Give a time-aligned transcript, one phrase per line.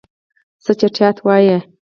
[0.63, 1.57] څه چټياټ وايي.